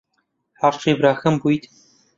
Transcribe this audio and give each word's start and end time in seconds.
عاشقی 0.61 0.93
براکەم 0.99 1.35
بوویت؟ 1.41 1.63